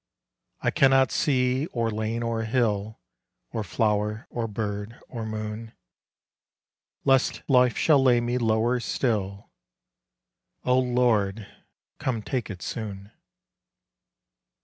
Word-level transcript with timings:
I 0.61 0.71
cannot 0.71 1.11
see 1.11 1.67
or 1.67 1.91
lane 1.91 2.23
or 2.23 2.41
hill, 2.41 2.99
Or 3.51 3.63
flower 3.63 4.25
or 4.31 4.47
bird 4.47 4.99
or 5.07 5.27
moon; 5.27 5.73
Lest 7.05 7.43
life 7.47 7.77
shall 7.77 8.01
lay 8.01 8.19
me 8.19 8.39
lower 8.39 8.79
still, 8.79 9.51
O 10.65 10.79
Lord— 10.79 11.45
come 11.99 12.23
take 12.23 12.49
it 12.49 12.63
soon.' 12.63 13.11